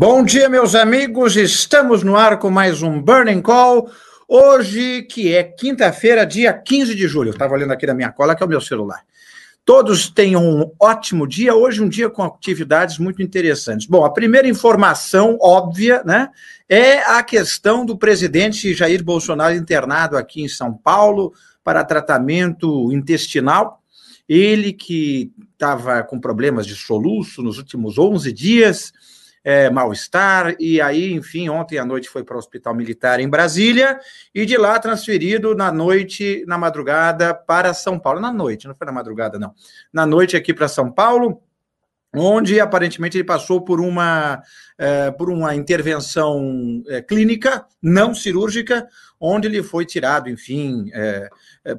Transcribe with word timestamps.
Bom 0.00 0.22
dia, 0.22 0.48
meus 0.48 0.76
amigos. 0.76 1.34
Estamos 1.34 2.04
no 2.04 2.14
ar 2.14 2.38
com 2.38 2.48
mais 2.48 2.82
um 2.82 3.02
Burning 3.02 3.42
Call. 3.42 3.90
Hoje, 4.28 5.02
que 5.02 5.34
é 5.34 5.42
quinta-feira, 5.42 6.24
dia 6.24 6.52
15 6.52 6.94
de 6.94 7.08
julho. 7.08 7.32
Estava 7.32 7.54
olhando 7.54 7.72
aqui 7.72 7.84
na 7.84 7.94
minha 7.94 8.12
cola, 8.12 8.36
que 8.36 8.40
é 8.40 8.46
o 8.46 8.48
meu 8.48 8.60
celular. 8.60 9.02
Todos 9.64 10.08
tenham 10.08 10.40
um 10.40 10.70
ótimo 10.78 11.26
dia. 11.26 11.52
Hoje, 11.52 11.82
um 11.82 11.88
dia 11.88 12.08
com 12.08 12.22
atividades 12.22 12.96
muito 12.96 13.20
interessantes. 13.20 13.88
Bom, 13.88 14.04
a 14.04 14.12
primeira 14.12 14.46
informação 14.46 15.36
óbvia, 15.42 16.00
né, 16.06 16.30
é 16.68 16.98
a 16.98 17.20
questão 17.24 17.84
do 17.84 17.98
presidente 17.98 18.72
Jair 18.74 19.02
Bolsonaro 19.02 19.56
internado 19.56 20.16
aqui 20.16 20.40
em 20.40 20.48
São 20.48 20.72
Paulo 20.72 21.32
para 21.64 21.82
tratamento 21.82 22.92
intestinal. 22.92 23.82
Ele 24.28 24.72
que 24.72 25.32
estava 25.54 26.04
com 26.04 26.20
problemas 26.20 26.68
de 26.68 26.76
soluço 26.76 27.42
nos 27.42 27.58
últimos 27.58 27.98
11 27.98 28.32
dias 28.32 28.92
é, 29.48 29.70
mal-estar, 29.70 30.54
e 30.60 30.78
aí, 30.78 31.14
enfim, 31.14 31.48
ontem 31.48 31.78
à 31.78 31.84
noite 31.86 32.10
foi 32.10 32.22
para 32.22 32.36
o 32.36 32.38
Hospital 32.38 32.74
Militar 32.74 33.18
em 33.18 33.26
Brasília, 33.26 33.98
e 34.34 34.44
de 34.44 34.58
lá 34.58 34.78
transferido 34.78 35.54
na 35.54 35.72
noite, 35.72 36.44
na 36.46 36.58
madrugada, 36.58 37.32
para 37.32 37.72
São 37.72 37.98
Paulo. 37.98 38.20
Na 38.20 38.30
noite, 38.30 38.68
não 38.68 38.74
foi 38.74 38.84
na 38.84 38.92
madrugada, 38.92 39.38
não. 39.38 39.54
Na 39.90 40.04
noite 40.04 40.36
aqui 40.36 40.52
para 40.52 40.68
São 40.68 40.92
Paulo, 40.92 41.40
onde 42.14 42.60
aparentemente 42.60 43.16
ele 43.16 43.24
passou 43.24 43.62
por 43.62 43.80
uma, 43.80 44.42
é, 44.76 45.10
por 45.12 45.30
uma 45.30 45.54
intervenção 45.54 46.82
é, 46.86 47.00
clínica, 47.00 47.64
não 47.82 48.14
cirúrgica, 48.14 48.86
onde 49.20 49.48
ele 49.48 49.62
foi 49.62 49.84
tirado, 49.84 50.28
enfim, 50.28 50.90
é, 50.92 51.28
é, 51.64 51.74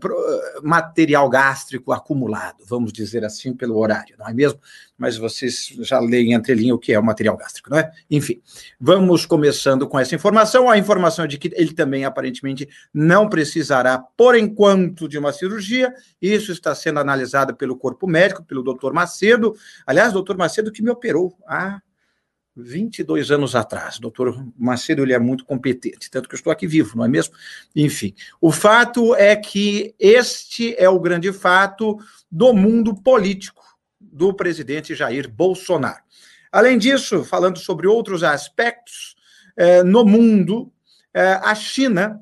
material 0.61 1.29
gástrico 1.29 1.91
acumulado, 1.91 2.63
vamos 2.65 2.91
dizer 2.91 3.23
assim, 3.23 3.53
pelo 3.53 3.77
horário, 3.77 4.15
não 4.17 4.27
é 4.27 4.33
mesmo? 4.33 4.59
Mas 4.97 5.17
vocês 5.17 5.73
já 5.79 5.99
leem 5.99 6.33
entre 6.33 6.53
linhas 6.53 6.75
o 6.75 6.79
que 6.79 6.91
é 6.91 6.99
o 6.99 7.03
material 7.03 7.37
gástrico, 7.37 7.69
não 7.69 7.77
é? 7.77 7.91
Enfim, 8.11 8.41
vamos 8.79 9.25
começando 9.25 9.87
com 9.87 9.97
essa 9.97 10.13
informação. 10.13 10.69
A 10.69 10.77
informação 10.77 11.23
é 11.23 11.27
de 11.27 11.37
que 11.37 11.49
ele 11.55 11.73
também 11.73 12.03
aparentemente 12.03 12.67
não 12.93 13.29
precisará, 13.29 13.97
por 13.97 14.35
enquanto, 14.35 15.07
de 15.07 15.17
uma 15.17 15.31
cirurgia. 15.31 15.93
Isso 16.21 16.51
está 16.51 16.75
sendo 16.75 16.99
analisado 16.99 17.55
pelo 17.55 17.77
corpo 17.77 18.07
médico, 18.07 18.43
pelo 18.43 18.61
doutor 18.61 18.93
Macedo. 18.93 19.55
Aliás, 19.87 20.11
doutor 20.11 20.37
Macedo 20.37 20.71
que 20.71 20.83
me 20.83 20.89
operou. 20.89 21.33
Ah, 21.47 21.79
22 22.63 23.31
anos 23.31 23.55
atrás. 23.55 23.99
Doutor 23.99 24.45
Macedo 24.57 25.03
ele 25.03 25.13
é 25.13 25.19
muito 25.19 25.45
competente, 25.45 26.09
tanto 26.09 26.27
que 26.27 26.35
eu 26.35 26.37
estou 26.37 26.51
aqui 26.51 26.67
vivo, 26.67 26.97
não 26.97 27.05
é 27.05 27.07
mesmo? 27.07 27.33
Enfim, 27.75 28.13
o 28.39 28.51
fato 28.51 29.15
é 29.15 29.35
que 29.35 29.93
este 29.99 30.75
é 30.77 30.89
o 30.89 30.99
grande 30.99 31.31
fato 31.33 31.97
do 32.31 32.53
mundo 32.53 32.95
político 32.95 33.63
do 33.99 34.33
presidente 34.33 34.95
Jair 34.95 35.29
Bolsonaro. 35.29 36.03
Além 36.51 36.77
disso, 36.77 37.23
falando 37.23 37.59
sobre 37.59 37.87
outros 37.87 38.23
aspectos, 38.23 39.15
eh, 39.55 39.83
no 39.83 40.03
mundo, 40.03 40.71
eh, 41.13 41.39
a 41.43 41.53
China 41.53 42.21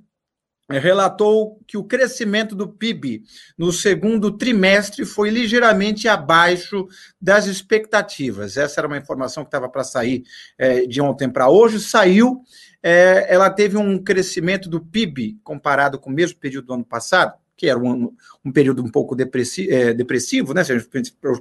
relatou 0.70 1.60
que 1.66 1.78
o 1.78 1.84
crescimento 1.84 2.54
do 2.56 2.68
PIB 2.68 3.24
no 3.58 3.72
segundo 3.72 4.32
trimestre 4.32 5.06
foi 5.06 5.30
ligeiramente 5.30 6.08
abaixo 6.08 6.88
das 7.22 7.46
expectativas. 7.46 8.58
Essa 8.58 8.82
era 8.82 8.88
uma 8.88 8.98
informação 8.98 9.44
que 9.44 9.48
estava 9.48 9.70
para 9.70 9.84
sair 9.84 10.24
é, 10.58 10.86
de 10.86 11.02
ontem 11.02 11.30
para 11.30 11.50
hoje, 11.50 11.80
saiu. 11.80 12.42
É, 12.84 13.34
ela 13.34 13.50
teve 13.50 13.78
um 13.78 14.02
crescimento 14.02 14.70
do 14.70 14.82
PIB 14.82 15.40
comparado 15.44 15.98
com 15.98 16.10
o 16.10 16.14
mesmo 16.14 16.38
período 16.40 16.68
do 16.68 16.74
ano 16.74 16.86
passado, 16.86 17.34
que 17.58 17.68
era 17.68 17.78
um, 17.78 18.14
um 18.46 18.52
período 18.52 18.82
um 18.84 18.90
pouco 18.90 19.16
depressi 19.16 19.70
é, 19.70 19.94
depressivo, 19.94 20.54
né? 20.54 20.64
Se 20.64 20.72
a 20.72 20.78
gente 20.78 20.90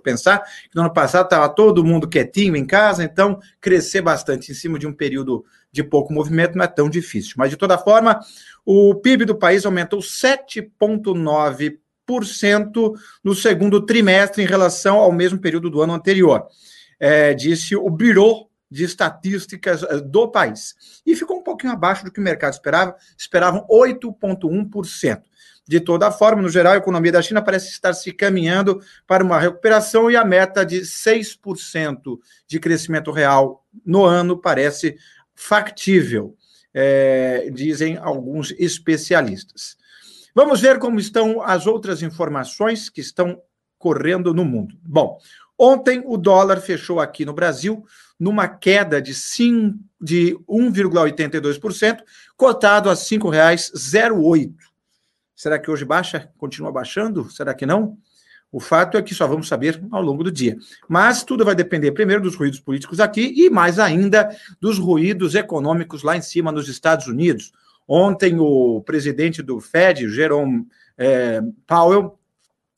pensar 0.02 0.40
que 0.40 0.74
no 0.74 0.80
ano 0.80 0.92
passado 0.92 1.26
estava 1.26 1.48
todo 1.50 1.84
mundo 1.84 2.08
quietinho 2.08 2.56
em 2.56 2.64
casa, 2.64 3.04
então 3.04 3.38
crescer 3.60 4.00
bastante 4.00 4.50
em 4.50 4.54
cima 4.54 4.78
de 4.78 4.86
um 4.86 4.92
período 4.92 5.44
de 5.70 5.84
pouco 5.84 6.12
movimento 6.12 6.56
não 6.56 6.64
é 6.64 6.68
tão 6.68 6.88
difícil. 6.88 7.34
Mas, 7.36 7.50
de 7.50 7.56
toda 7.56 7.76
forma, 7.76 8.18
o 8.64 8.94
PIB 8.94 9.26
do 9.26 9.36
país 9.36 9.66
aumentou 9.66 10.00
7,9% 10.00 12.94
no 13.22 13.34
segundo 13.34 13.84
trimestre 13.84 14.42
em 14.42 14.46
relação 14.46 14.96
ao 14.96 15.12
mesmo 15.12 15.38
período 15.38 15.68
do 15.68 15.82
ano 15.82 15.92
anterior, 15.92 16.46
é, 16.98 17.34
disse 17.34 17.76
o 17.76 17.90
Bureau 17.90 18.45
de 18.70 18.84
Estatísticas 18.84 19.82
é, 19.82 20.00
do 20.00 20.28
país. 20.28 21.00
E 21.04 21.14
ficou 21.14 21.38
um 21.38 21.42
pouquinho 21.42 21.72
abaixo 21.72 22.04
do 22.04 22.10
que 22.10 22.20
o 22.20 22.22
mercado 22.22 22.52
esperava, 22.52 22.96
esperavam 23.16 23.66
8,1%. 23.70 25.22
De 25.68 25.80
toda 25.80 26.12
forma, 26.12 26.42
no 26.42 26.48
geral, 26.48 26.74
a 26.74 26.76
economia 26.76 27.10
da 27.10 27.22
China 27.22 27.42
parece 27.42 27.70
estar 27.70 27.92
se 27.92 28.12
caminhando 28.12 28.80
para 29.06 29.24
uma 29.24 29.38
recuperação 29.38 30.08
e 30.08 30.16
a 30.16 30.24
meta 30.24 30.64
de 30.64 30.82
6% 30.82 32.18
de 32.46 32.60
crescimento 32.60 33.10
real 33.10 33.64
no 33.84 34.04
ano 34.04 34.36
parece 34.36 34.96
factível, 35.34 36.36
é, 36.72 37.50
dizem 37.52 37.96
alguns 37.96 38.52
especialistas. 38.52 39.76
Vamos 40.34 40.60
ver 40.60 40.78
como 40.78 41.00
estão 41.00 41.42
as 41.42 41.66
outras 41.66 42.00
informações 42.00 42.88
que 42.88 43.00
estão 43.00 43.40
correndo 43.78 44.32
no 44.32 44.44
mundo. 44.44 44.78
Bom, 44.82 45.18
ontem 45.58 46.02
o 46.04 46.16
dólar 46.16 46.60
fechou 46.60 47.00
aqui 47.00 47.24
no 47.24 47.32
Brasil 47.32 47.84
numa 48.18 48.48
queda 48.48 49.00
de, 49.00 49.12
de 50.00 50.36
1,82%, 50.48 51.98
cotado 52.36 52.88
a 52.88 52.92
R$ 52.92 52.98
5,08. 52.98 54.54
Será 55.34 55.58
que 55.58 55.70
hoje 55.70 55.84
baixa? 55.84 56.30
Continua 56.38 56.72
baixando? 56.72 57.30
Será 57.30 57.54
que 57.54 57.66
não? 57.66 57.98
O 58.50 58.58
fato 58.58 58.96
é 58.96 59.02
que 59.02 59.14
só 59.14 59.26
vamos 59.26 59.48
saber 59.48 59.84
ao 59.90 60.00
longo 60.00 60.24
do 60.24 60.32
dia. 60.32 60.56
Mas 60.88 61.22
tudo 61.24 61.44
vai 61.44 61.54
depender, 61.54 61.92
primeiro, 61.92 62.22
dos 62.22 62.34
ruídos 62.34 62.58
políticos 62.58 63.00
aqui 63.00 63.34
e, 63.36 63.50
mais 63.50 63.78
ainda, 63.78 64.30
dos 64.58 64.78
ruídos 64.78 65.34
econômicos 65.34 66.02
lá 66.02 66.16
em 66.16 66.22
cima 66.22 66.50
nos 66.50 66.68
Estados 66.68 67.06
Unidos. 67.06 67.52
Ontem, 67.86 68.38
o 68.38 68.80
presidente 68.80 69.42
do 69.42 69.60
Fed, 69.60 70.08
Jerome 70.08 70.66
é, 70.96 71.42
Powell, 71.66 72.18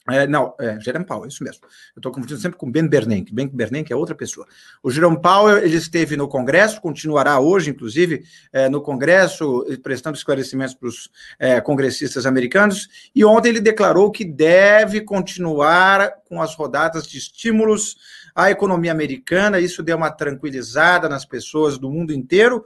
é, 0.09 0.27
não, 0.27 0.55
é, 0.59 0.79
Jerome 0.81 1.05
Powell, 1.05 1.29
isso 1.29 1.45
mesmo. 1.45 1.63
Eu 1.95 2.01
estou 2.01 2.11
confundindo 2.11 2.41
sempre 2.41 2.59
com 2.59 2.71
Ben 2.71 2.87
Bernanke. 2.87 3.33
Ben 3.33 3.47
Bernanke 3.47 3.93
é 3.93 3.97
outra 3.97 4.15
pessoa. 4.15 4.47
O 4.83 4.91
Jerome 4.91 5.21
Powell, 5.21 5.59
ele 5.59 5.77
esteve 5.77 6.17
no 6.17 6.29
Congresso, 6.29 6.81
continuará 6.81 7.39
hoje, 7.39 7.71
inclusive, 7.71 8.25
é, 8.53 8.69
no 8.69 8.81
Congresso, 8.81 9.65
prestando 9.83 10.17
esclarecimentos 10.17 10.75
para 10.75 10.89
os 10.89 11.11
é, 11.39 11.61
congressistas 11.61 12.27
americanos, 12.27 12.89
e 13.15 13.25
ontem 13.25 13.51
ele 13.51 13.61
declarou 13.61 14.11
que 14.11 14.25
deve 14.25 15.01
continuar 15.01 16.13
com 16.29 16.41
as 16.41 16.55
rodadas 16.55 17.07
de 17.07 17.19
estímulos 17.19 17.97
à 18.35 18.51
economia 18.51 18.93
americana. 18.93 19.61
Isso 19.61 19.83
deu 19.83 19.97
uma 19.97 20.11
tranquilizada 20.11 21.09
nas 21.09 21.25
pessoas 21.25 21.79
do 21.79 21.91
mundo 21.91 22.13
inteiro, 22.13 22.65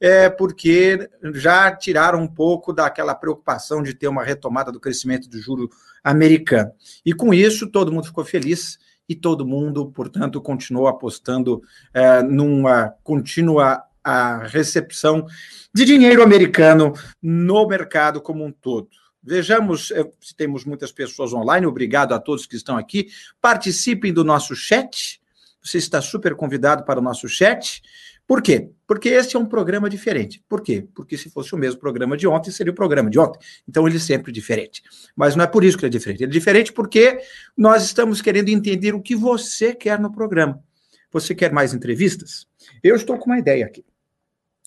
é 0.00 0.30
porque 0.30 1.08
já 1.34 1.74
tiraram 1.74 2.20
um 2.20 2.28
pouco 2.28 2.72
daquela 2.72 3.14
preocupação 3.14 3.82
de 3.82 3.94
ter 3.94 4.08
uma 4.08 4.22
retomada 4.22 4.70
do 4.70 4.80
crescimento 4.80 5.28
do 5.28 5.38
juro 5.38 5.68
americano. 6.02 6.70
E 7.04 7.12
com 7.12 7.34
isso, 7.34 7.70
todo 7.70 7.92
mundo 7.92 8.06
ficou 8.06 8.24
feliz 8.24 8.78
e 9.08 9.14
todo 9.14 9.46
mundo, 9.46 9.90
portanto, 9.90 10.40
continuou 10.40 10.86
apostando 10.86 11.62
é, 11.92 12.22
numa 12.22 12.90
contínua 13.02 13.82
a 14.04 14.38
recepção 14.44 15.26
de 15.74 15.84
dinheiro 15.84 16.22
americano 16.22 16.92
no 17.20 17.66
mercado 17.66 18.20
como 18.20 18.44
um 18.44 18.52
todo. 18.52 18.88
Vejamos 19.22 19.90
é, 19.90 20.08
se 20.20 20.34
temos 20.34 20.64
muitas 20.64 20.92
pessoas 20.92 21.32
online. 21.32 21.66
Obrigado 21.66 22.12
a 22.12 22.18
todos 22.18 22.46
que 22.46 22.56
estão 22.56 22.76
aqui. 22.76 23.08
Participem 23.40 24.12
do 24.12 24.24
nosso 24.24 24.54
chat. 24.54 25.20
Você 25.62 25.78
está 25.78 26.00
super 26.00 26.34
convidado 26.34 26.84
para 26.84 27.00
o 27.00 27.02
nosso 27.02 27.28
chat. 27.28 27.82
Por 28.28 28.42
quê? 28.42 28.70
Porque 28.86 29.08
esse 29.08 29.34
é 29.34 29.38
um 29.38 29.46
programa 29.46 29.88
diferente. 29.88 30.44
Por 30.46 30.60
quê? 30.60 30.86
Porque 30.94 31.16
se 31.16 31.30
fosse 31.30 31.54
o 31.54 31.58
mesmo 31.58 31.80
programa 31.80 32.14
de 32.14 32.28
ontem, 32.28 32.50
seria 32.50 32.70
o 32.70 32.74
programa 32.74 33.08
de 33.08 33.18
ontem. 33.18 33.38
Então 33.66 33.88
ele 33.88 33.96
é 33.96 34.00
sempre 34.00 34.30
diferente. 34.30 34.82
Mas 35.16 35.34
não 35.34 35.44
é 35.44 35.46
por 35.46 35.64
isso 35.64 35.78
que 35.78 35.86
ele 35.86 35.96
é 35.96 35.98
diferente. 35.98 36.22
Ele 36.22 36.30
é 36.30 36.32
diferente 36.32 36.70
porque 36.70 37.20
nós 37.56 37.84
estamos 37.84 38.20
querendo 38.20 38.50
entender 38.50 38.94
o 38.94 39.00
que 39.00 39.16
você 39.16 39.74
quer 39.74 39.98
no 39.98 40.12
programa. 40.12 40.62
Você 41.10 41.34
quer 41.34 41.50
mais 41.52 41.72
entrevistas? 41.72 42.46
Eu 42.82 42.96
estou 42.96 43.16
com 43.16 43.30
uma 43.30 43.38
ideia 43.38 43.64
aqui. 43.64 43.82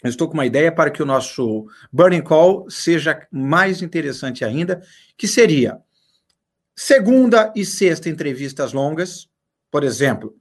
Eu 0.03 0.09
estou 0.09 0.27
com 0.27 0.33
uma 0.33 0.47
ideia 0.47 0.71
para 0.71 0.89
que 0.89 1.03
o 1.03 1.05
nosso 1.05 1.67
Burning 1.93 2.23
Call 2.23 2.67
seja 2.67 3.27
mais 3.31 3.83
interessante 3.83 4.43
ainda, 4.43 4.81
que 5.15 5.27
seria 5.27 5.77
segunda 6.75 7.53
e 7.55 7.63
sexta 7.63 8.09
entrevistas 8.09 8.73
longas, 8.73 9.29
por 9.69 9.83
exemplo, 9.83 10.35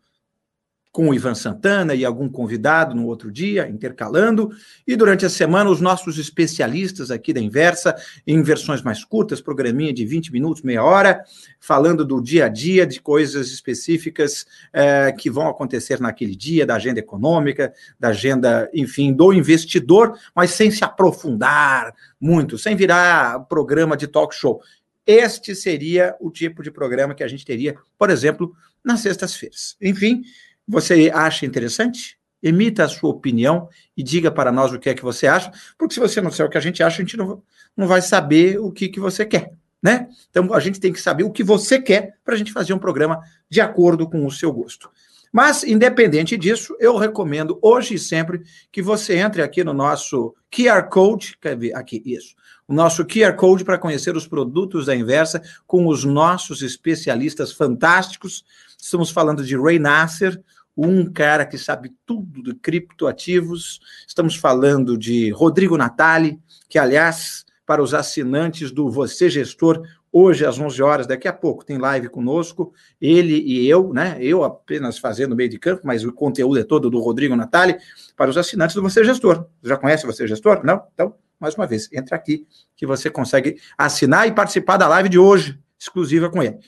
com 0.93 1.09
o 1.09 1.15
Ivan 1.15 1.35
Santana 1.35 1.95
e 1.95 2.05
algum 2.05 2.29
convidado 2.29 2.95
no 2.95 3.07
outro 3.07 3.31
dia, 3.31 3.69
intercalando, 3.69 4.51
e 4.87 4.97
durante 4.97 5.25
a 5.25 5.31
semana 5.31 5.71
os 5.71 5.81
nossos 5.81 6.19
especialistas 6.19 7.11
aqui 7.11 7.33
da 7.33 7.41
Inversa, 7.41 7.95
em 8.27 8.43
versões 8.43 8.83
mais 8.83 9.05
curtas, 9.05 9.41
programinha 9.41 9.93
de 9.93 10.05
20 10.05 10.33
minutos, 10.33 10.63
meia 10.63 10.83
hora, 10.83 11.23
falando 11.61 12.05
do 12.05 12.21
dia 12.21 12.47
a 12.47 12.49
dia, 12.49 12.87
de 12.87 13.01
coisas 13.01 13.53
específicas 13.53 14.47
é, 14.73 15.13
que 15.13 15.31
vão 15.31 15.49
acontecer 15.49 16.01
naquele 16.01 16.35
dia, 16.35 16.67
da 16.67 16.75
agenda 16.75 16.99
econômica, 16.99 17.73
da 17.99 18.09
agenda, 18.09 18.69
enfim, 18.75 19.13
do 19.13 19.33
investidor, 19.33 20.19
mas 20.35 20.51
sem 20.51 20.71
se 20.71 20.83
aprofundar 20.83 21.95
muito, 22.21 22.59
sem 22.59 22.75
virar 22.75 23.41
programa 23.47 23.97
de 23.97 24.09
talk 24.09 24.35
show. 24.35 24.61
Este 25.07 25.55
seria 25.55 26.17
o 26.21 26.31
tipo 26.31 26.63
de 26.63 26.71
programa 26.71 27.15
que 27.15 27.25
a 27.25 27.29
gente 27.29 27.45
teria, 27.45 27.77
por 27.99 28.11
exemplo, 28.11 28.55
nas 28.85 29.01
sextas-feiras. 29.01 29.77
Enfim, 29.81 30.23
você 30.71 31.11
acha 31.13 31.45
interessante? 31.45 32.21
emita 32.43 32.85
a 32.85 32.89
sua 32.89 33.11
opinião 33.11 33.69
e 33.97 34.03
diga 34.03 34.31
para 34.31 34.51
nós 34.51 34.73
o 34.73 34.79
que 34.79 34.89
é 34.89 34.95
que 34.95 35.03
você 35.03 35.27
acha, 35.27 35.53
porque 35.79 35.95
se 35.95 36.01
você 36.01 36.21
não 36.21 36.31
sabe 36.31 36.49
o 36.49 36.51
que 36.51 36.59
a 36.59 36.63
gente 36.63 36.83
acha, 36.83 36.97
a 36.97 37.05
gente 37.05 37.17
não, 37.17 37.43
não 37.77 37.87
vai 37.87 38.01
saber 38.01 38.59
o 38.59 38.73
que, 38.73 38.89
que 38.89 39.01
você 39.01 39.27
quer, 39.27 39.53
né? 39.83 40.09
Então 40.31 40.53
a 40.55 40.61
gente 40.61 40.81
tem 40.81 40.93
que 40.93 41.01
saber 41.01 41.25
o 41.25 41.31
que 41.31 41.45
você 41.45 41.81
quer 41.81 42.15
para 42.25 42.35
a 42.35 42.39
gente 42.39 42.53
fazer 42.53 42.73
um 42.73 42.79
programa 42.79 43.21
de 43.49 43.61
acordo 43.61 44.09
com 44.09 44.25
o 44.25 44.31
seu 44.31 44.53
gosto. 44.53 44.91
Mas, 45.33 45.63
independente 45.63 46.37
disso, 46.37 46.75
eu 46.81 46.97
recomendo 46.97 47.57
hoje 47.63 47.95
e 47.95 47.99
sempre 47.99 48.43
que 48.73 48.83
você 48.83 49.17
entre 49.17 49.43
aqui 49.43 49.63
no 49.63 49.73
nosso 49.73 50.35
QR 50.51 50.89
Code, 50.89 51.37
quer 51.41 51.57
ver 51.57 51.73
aqui, 51.77 52.03
isso, 52.05 52.35
o 52.67 52.75
nosso 52.75 53.05
QR 53.05 53.37
Code 53.37 53.65
para 53.65 53.79
conhecer 53.79 54.17
os 54.17 54.27
produtos 54.27 54.87
da 54.87 54.97
Inversa 54.97 55.41
com 55.69 55.87
os 55.87 56.05
nossos 56.05 56.63
especialistas 56.63 57.53
fantásticos. 57.53 58.45
Estamos 58.77 59.11
falando 59.11 59.45
de 59.45 59.57
Ray 59.57 59.79
Nasser, 59.79 60.43
um 60.83 61.05
cara 61.05 61.45
que 61.45 61.59
sabe 61.59 61.93
tudo 62.07 62.43
de 62.43 62.55
criptoativos. 62.55 63.81
Estamos 64.09 64.35
falando 64.35 64.97
de 64.97 65.31
Rodrigo 65.31 65.77
Natali, 65.77 66.41
que, 66.71 66.79
aliás, 66.79 67.45
para 67.67 67.83
os 67.83 67.93
assinantes 67.93 68.71
do 68.71 68.91
Você 68.91 69.29
Gestor, 69.29 69.83
hoje 70.11 70.47
às 70.47 70.59
11 70.59 70.83
horas, 70.83 71.07
daqui 71.07 71.29
a 71.29 71.33
pouco, 71.35 71.67
tem 71.67 71.77
live 71.77 72.09
conosco, 72.09 72.73
ele 72.99 73.35
e 73.35 73.69
eu, 73.69 73.93
né? 73.93 74.17
Eu 74.21 74.43
apenas 74.43 74.99
fazendo 74.99 75.37
meio 75.37 75.51
de 75.51 75.59
campo, 75.59 75.83
mas 75.85 76.03
o 76.03 76.13
conteúdo 76.13 76.59
é 76.59 76.65
todo 76.65 76.89
do 76.89 76.99
Rodrigo 76.99 77.37
Natali, 77.37 77.77
para 78.17 78.31
os 78.31 78.39
assinantes 78.39 78.75
do 78.75 78.83
Você 78.83 79.05
Gestor. 79.05 79.47
Já 79.63 79.77
conhece 79.77 80.05
o 80.05 80.13
Você 80.13 80.27
Gestor? 80.27 80.65
Não? 80.65 80.83
Então, 80.95 81.15
mais 81.39 81.55
uma 81.55 81.67
vez, 81.67 81.91
entra 81.93 82.17
aqui 82.17 82.47
que 82.75 82.87
você 82.87 83.11
consegue 83.11 83.61
assinar 83.77 84.27
e 84.27 84.33
participar 84.33 84.79
da 84.79 84.89
live 84.89 85.11
de 85.11 85.19
hoje, 85.19 85.59
exclusiva 85.79 86.31
com 86.31 86.43
ele. 86.43 86.59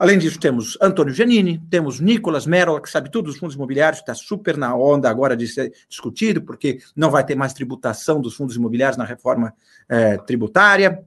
Além 0.00 0.18
disso, 0.18 0.40
temos 0.40 0.78
Antônio 0.80 1.12
Giannini, 1.12 1.60
temos 1.68 2.00
Nicolas 2.00 2.46
Merrill, 2.46 2.80
que 2.80 2.88
sabe 2.88 3.10
tudo 3.10 3.26
dos 3.26 3.36
fundos 3.36 3.54
imobiliários, 3.54 4.00
está 4.00 4.14
super 4.14 4.56
na 4.56 4.74
onda 4.74 5.10
agora 5.10 5.36
de 5.36 5.46
ser 5.46 5.74
discutido, 5.90 6.40
porque 6.40 6.78
não 6.96 7.10
vai 7.10 7.22
ter 7.22 7.34
mais 7.34 7.52
tributação 7.52 8.18
dos 8.18 8.34
fundos 8.34 8.56
imobiliários 8.56 8.96
na 8.96 9.04
reforma 9.04 9.52
é, 9.86 10.16
tributária. 10.16 11.04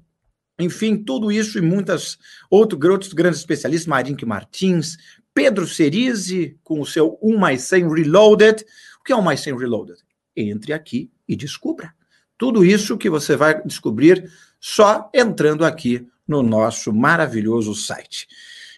Enfim, 0.60 0.96
tudo 0.96 1.32
isso 1.32 1.58
e 1.58 1.62
muitas 1.62 2.20
outro, 2.52 2.78
outros 2.92 3.14
grandes 3.14 3.40
especialistas, 3.40 3.88
Marink 3.88 4.24
Martins, 4.28 4.96
Pedro 5.34 5.68
Cerise, 5.68 6.56
com 6.64 6.80
o 6.80 6.86
seu 6.86 7.18
1 7.20 7.36
mais 7.36 7.64
100 7.64 7.92
Reloaded. 7.92 8.64
O 9.02 9.04
que 9.04 9.12
é 9.12 9.16
1 9.16 9.22
mais 9.24 9.40
100 9.40 9.58
Reloaded? 9.58 9.98
Entre 10.38 10.72
aqui 10.72 11.10
e 11.28 11.36
descubra. 11.36 11.96
Tudo 12.38 12.64
isso 12.64 12.96
que 12.96 13.10
você 13.10 13.36
vai 13.36 13.60
descobrir 13.64 14.32
só 14.60 15.10
entrando 15.12 15.66
aqui 15.66 16.08
no 16.28 16.44
nosso 16.44 16.94
maravilhoso 16.94 17.74
site. 17.74 18.28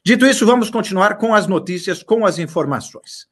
Dito 0.07 0.23
isso, 0.27 0.45
vamos 0.45 0.69
continuar 0.69 1.17
com 1.17 1.33
as 1.33 1.47
notícias, 1.47 2.03
com 2.03 2.27
as 2.27 2.37
informações. 2.37 3.25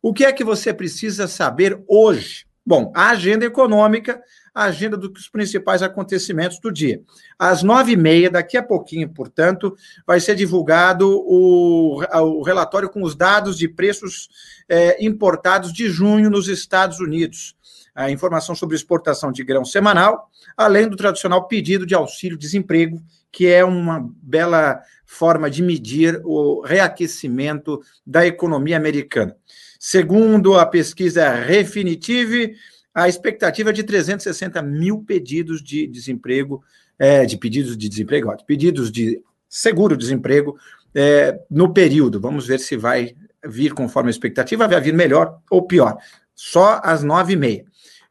O 0.00 0.10
que 0.10 0.24
é 0.24 0.32
que 0.32 0.42
você 0.42 0.72
precisa 0.72 1.28
saber 1.28 1.78
hoje? 1.86 2.46
Bom, 2.64 2.90
a 2.96 3.10
agenda 3.10 3.44
econômica, 3.44 4.22
a 4.54 4.64
agenda 4.64 4.96
dos 4.96 5.28
principais 5.28 5.82
acontecimentos 5.82 6.58
do 6.58 6.72
dia. 6.72 7.02
Às 7.38 7.62
nove 7.62 7.92
e 7.92 7.96
meia, 7.96 8.30
daqui 8.30 8.56
a 8.56 8.62
pouquinho, 8.62 9.06
portanto, 9.10 9.76
vai 10.06 10.18
ser 10.18 10.34
divulgado 10.34 11.06
o, 11.10 12.02
o 12.02 12.42
relatório 12.42 12.88
com 12.88 13.02
os 13.02 13.14
dados 13.14 13.58
de 13.58 13.68
preços 13.68 14.30
é, 14.66 15.04
importados 15.04 15.74
de 15.74 15.90
junho 15.90 16.30
nos 16.30 16.48
Estados 16.48 17.00
Unidos. 17.00 17.54
A 17.94 18.10
informação 18.10 18.54
sobre 18.54 18.76
exportação 18.76 19.30
de 19.30 19.44
grão 19.44 19.62
semanal, 19.62 20.30
além 20.56 20.88
do 20.88 20.96
tradicional 20.96 21.46
pedido 21.46 21.84
de 21.84 21.94
auxílio-desemprego, 21.94 22.98
que 23.34 23.48
é 23.48 23.64
uma 23.64 24.08
bela 24.22 24.80
forma 25.04 25.50
de 25.50 25.60
medir 25.60 26.20
o 26.24 26.62
reaquecimento 26.64 27.80
da 28.06 28.24
economia 28.24 28.76
americana. 28.76 29.36
Segundo 29.78 30.56
a 30.56 30.64
pesquisa 30.64 31.28
Refinitiv, 31.34 32.54
a 32.94 33.08
expectativa 33.08 33.70
é 33.70 33.72
de 33.72 33.82
360 33.82 34.62
mil 34.62 35.02
pedidos 35.02 35.60
de 35.60 35.84
desemprego, 35.88 36.62
é, 36.96 37.26
de 37.26 37.36
pedidos 37.36 37.76
de 37.76 37.88
desemprego, 37.88 38.30
ó, 38.30 38.36
de 38.36 38.44
pedidos 38.44 38.92
de 38.92 39.20
seguro-desemprego 39.48 40.56
é, 40.94 41.36
no 41.50 41.74
período. 41.74 42.20
Vamos 42.20 42.46
ver 42.46 42.60
se 42.60 42.76
vai 42.76 43.16
vir 43.44 43.74
conforme 43.74 44.10
a 44.10 44.12
expectativa, 44.12 44.68
vai 44.68 44.80
vir 44.80 44.94
melhor 44.94 45.40
ou 45.50 45.66
pior. 45.66 45.98
Só 46.36 46.80
às 46.84 47.02
nove 47.02 47.32
e 47.32 47.36
meia. 47.36 47.64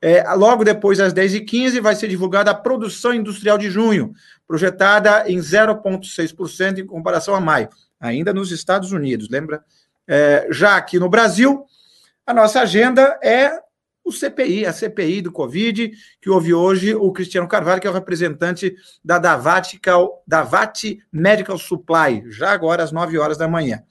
É, 0.06 0.22
logo 0.34 0.66
depois, 0.66 1.00
às 1.00 1.14
10h15, 1.14 1.80
vai 1.80 1.96
ser 1.96 2.10
divulgada 2.10 2.52
a 2.52 2.54
produção 2.54 3.14
industrial 3.14 3.58
de 3.58 3.70
junho, 3.70 4.14
projetada 4.54 5.28
em 5.28 5.40
0,6% 5.40 6.78
em 6.78 6.86
comparação 6.86 7.34
a 7.34 7.42
maio, 7.42 7.70
ainda 8.00 8.32
nos 8.32 8.52
Estados 8.52 8.92
Unidos, 8.92 9.28
lembra? 9.28 9.64
É, 10.08 10.48
já 10.52 10.76
aqui 10.76 11.00
no 11.00 11.10
Brasil, 11.10 11.66
a 12.24 12.36
nossa 12.36 12.62
agenda 12.62 13.20
é 13.24 13.60
o 14.06 14.12
CPI, 14.12 14.68
a 14.68 14.72
CPI 14.72 15.24
do 15.24 15.32
Covid, 15.32 15.92
que 16.22 16.30
houve 16.30 16.54
hoje 16.54 16.94
o 16.94 17.12
Cristiano 17.12 17.48
Carvalho, 17.48 17.82
que 17.82 17.88
é 17.88 17.90
o 17.90 17.94
representante 17.94 18.76
da 19.04 19.18
Davatical, 19.18 20.24
Davati 20.28 21.00
Medical 21.12 21.58
Supply, 21.58 22.24
já 22.28 22.52
agora 22.52 22.84
às 22.84 22.92
9 22.92 23.18
horas 23.18 23.40
da 23.40 23.48
manhã. 23.48 23.82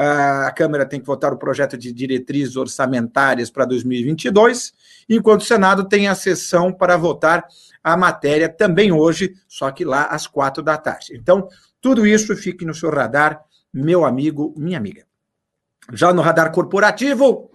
A 0.00 0.52
Câmara 0.52 0.86
tem 0.86 1.00
que 1.00 1.06
votar 1.06 1.32
o 1.32 1.36
projeto 1.36 1.76
de 1.76 1.92
diretrizes 1.92 2.54
orçamentárias 2.54 3.50
para 3.50 3.64
2022, 3.64 4.72
enquanto 5.08 5.40
o 5.40 5.44
Senado 5.44 5.88
tem 5.88 6.06
a 6.06 6.14
sessão 6.14 6.72
para 6.72 6.96
votar 6.96 7.44
a 7.82 7.96
matéria 7.96 8.48
também 8.48 8.92
hoje, 8.92 9.34
só 9.48 9.72
que 9.72 9.84
lá 9.84 10.04
às 10.04 10.24
quatro 10.24 10.62
da 10.62 10.76
tarde. 10.76 11.16
Então, 11.16 11.48
tudo 11.80 12.06
isso 12.06 12.36
fique 12.36 12.64
no 12.64 12.72
seu 12.72 12.90
radar, 12.90 13.42
meu 13.74 14.04
amigo, 14.04 14.54
minha 14.56 14.78
amiga. 14.78 15.04
Já 15.92 16.12
no 16.12 16.22
radar 16.22 16.52
corporativo, 16.52 17.50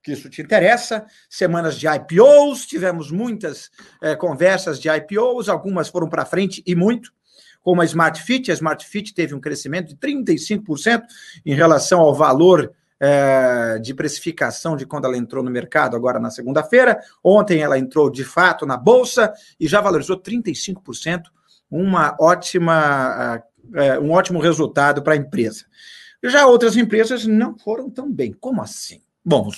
que 0.00 0.12
isso 0.12 0.30
te 0.30 0.40
interessa, 0.40 1.04
semanas 1.28 1.76
de 1.76 1.88
IPOs, 1.88 2.64
tivemos 2.64 3.10
muitas 3.10 3.70
é, 4.00 4.14
conversas 4.14 4.78
de 4.78 4.88
IPOs, 4.88 5.48
algumas 5.48 5.88
foram 5.88 6.08
para 6.08 6.24
frente 6.24 6.62
e 6.64 6.76
muito, 6.76 7.12
como 7.62 7.80
a 7.80 7.84
Smart 7.84 8.22
Fit, 8.22 8.50
a 8.50 8.54
Smart 8.54 8.84
Fit 8.86 9.14
teve 9.14 9.34
um 9.34 9.40
crescimento 9.40 9.88
de 9.88 9.96
35% 9.96 11.02
em 11.46 11.54
relação 11.54 12.00
ao 12.00 12.14
valor 12.14 12.72
é, 13.00 13.78
de 13.80 13.94
precificação 13.94 14.76
de 14.76 14.86
quando 14.86 15.06
ela 15.06 15.16
entrou 15.16 15.42
no 15.42 15.50
mercado, 15.50 15.96
agora 15.96 16.20
na 16.20 16.30
segunda-feira. 16.30 17.00
Ontem 17.22 17.60
ela 17.60 17.78
entrou 17.78 18.10
de 18.10 18.24
fato 18.24 18.64
na 18.64 18.76
bolsa 18.76 19.32
e 19.58 19.66
já 19.66 19.80
valorizou 19.80 20.16
35%, 20.20 21.24
uma 21.70 22.16
ótima, 22.20 23.42
é, 23.74 23.98
um 23.98 24.12
ótimo 24.12 24.38
resultado 24.38 25.02
para 25.02 25.14
a 25.14 25.16
empresa. 25.16 25.64
Já 26.22 26.46
outras 26.46 26.76
empresas 26.76 27.26
não 27.26 27.58
foram 27.58 27.90
tão 27.90 28.10
bem. 28.10 28.32
Como 28.32 28.62
assim? 28.62 29.00
Bom, 29.24 29.50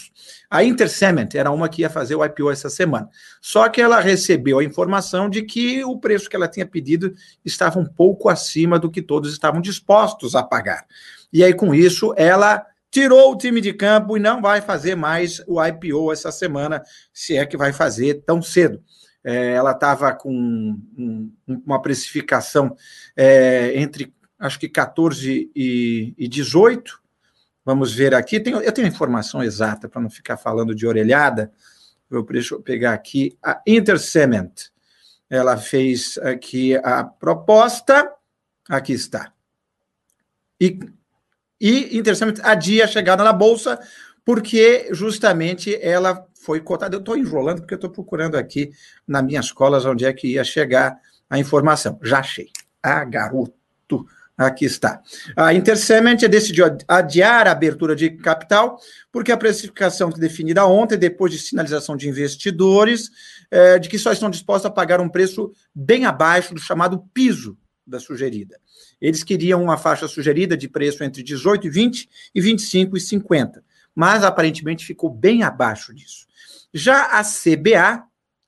a 0.50 0.62
Intercement 0.62 1.28
era 1.34 1.50
uma 1.50 1.70
que 1.70 1.81
ia 1.81 1.88
fazer 1.88 2.14
o 2.14 2.25
IPO 2.25 2.50
essa 2.50 2.69
semana. 2.69 3.08
Só 3.40 3.66
que 3.69 3.81
ela 3.81 3.98
recebeu 3.98 4.58
a 4.58 4.65
informação 4.65 5.31
de 5.31 5.43
que 5.43 5.82
o 5.84 5.98
preço 5.98 6.29
que 6.29 6.36
ela 6.36 6.48
tinha 6.48 6.67
pedido 6.67 7.15
estava 7.43 7.79
um 7.79 7.86
pouco 7.86 8.29
acima 8.29 8.79
do 8.79 8.91
que 8.91 9.00
todos 9.00 9.32
estavam 9.32 9.62
dispostos 9.62 10.34
a 10.34 10.43
pagar. 10.43 10.84
E 11.32 11.43
aí, 11.43 11.55
com 11.55 11.74
isso, 11.74 12.12
ela 12.17 12.65
tirou 12.91 13.32
o 13.32 13.36
time 13.39 13.60
de 13.60 13.72
campo 13.72 14.17
e 14.17 14.20
não 14.20 14.43
vai 14.43 14.60
fazer 14.60 14.94
mais 14.94 15.43
o 15.48 15.65
IPO 15.65 16.12
essa 16.12 16.31
semana, 16.31 16.82
se 17.12 17.36
é 17.36 17.46
que 17.46 17.56
vai 17.56 17.72
fazer 17.72 18.22
tão 18.27 18.43
cedo. 18.43 18.82
É, 19.24 19.53
ela 19.53 19.72
estava 19.72 20.12
com 20.12 20.31
um, 20.31 21.32
uma 21.46 21.81
precificação 21.81 22.77
é, 23.17 23.81
entre, 23.81 24.12
acho 24.39 24.60
que 24.60 24.69
14 24.69 25.50
e, 25.56 26.15
e 26.19 26.29
18. 26.29 27.03
Vamos 27.65 27.94
ver 27.94 28.15
aqui. 28.15 28.39
Tenho, 28.39 28.61
eu 28.61 28.73
tenho 28.73 28.89
informação 28.89 29.43
exata 29.43 29.89
para 29.89 30.01
não 30.01 30.11
ficar 30.11 30.37
falando 30.37 30.75
de 30.75 30.87
orelhada. 30.87 31.53
Eu, 32.11 32.23
deixa 32.23 32.55
eu 32.55 32.61
pegar 32.61 32.93
aqui 32.93 33.37
a 33.43 33.61
Intercement. 33.67 34.53
Ela 35.31 35.56
fez 35.56 36.19
aqui 36.19 36.77
a 36.77 37.05
proposta. 37.05 38.13
Aqui 38.69 38.93
está. 38.93 39.33
E 40.61 40.79
e 41.61 41.97
Intercept 41.97 42.41
adia 42.43 42.85
a 42.85 42.89
chegada 42.89 43.25
na 43.25 43.33
bolsa, 43.33 43.81
porque 44.23 44.89
justamente 44.93 45.79
ela 45.81 46.27
foi 46.35 46.61
cotada. 46.61 46.94
Eu 46.94 47.01
estou 47.01 47.17
enrolando 47.17 47.61
porque 47.61 47.73
eu 47.73 47.77
estou 47.77 47.91
procurando 47.91 48.37
aqui 48.37 48.71
nas 49.06 49.25
minhas 49.25 49.51
colas 49.51 49.87
onde 49.87 50.05
é 50.05 50.13
que 50.13 50.29
ia 50.29 50.44
chegar 50.44 50.99
a 51.29 51.39
informação. 51.39 51.99
Já 52.03 52.19
achei. 52.19 52.51
Ah, 52.83 53.05
garoto. 53.05 54.06
Aqui 54.36 54.64
está. 54.64 55.00
A 55.36 55.55
Intercement 55.55 56.17
decidiu 56.17 56.64
adiar 56.88 57.46
a 57.46 57.53
abertura 57.53 57.94
de 57.94 58.10
capital, 58.10 58.81
porque 59.12 59.31
a 59.31 59.36
precificação 59.36 60.10
definida 60.10 60.67
ontem, 60.67 60.98
depois 60.98 61.31
de 61.31 61.38
sinalização 61.38 61.96
de 61.96 62.08
investidores, 62.08 63.10
é, 63.48 63.79
de 63.79 63.88
que 63.88 63.96
só 63.96 64.12
estão 64.12 64.29
dispostos 64.29 64.67
a 64.67 64.70
pagar 64.70 65.00
um 65.00 65.08
preço 65.08 65.53
bem 65.72 66.05
abaixo 66.05 66.53
do 66.53 66.60
chamado 66.60 66.98
piso 67.14 67.56
da 67.86 68.00
sugerida. 68.00 68.58
Eles 69.00 69.22
queriam 69.22 69.62
uma 69.62 69.76
faixa 69.76 70.08
sugerida 70.08 70.56
de 70.56 70.69
preço 70.69 71.05
entre 71.05 71.22
18 71.22 71.69
e 71.69 71.70
20 71.70 72.08
e 72.34 72.41
25 72.41 72.96
e 72.96 73.00
50, 73.00 73.64
mas 73.94 74.24
aparentemente 74.24 74.84
ficou 74.84 75.10
bem 75.10 75.44
abaixo 75.44 75.94
disso. 75.94 76.26
Já 76.72 77.19
a 77.19 77.22
CBA, 77.22 78.03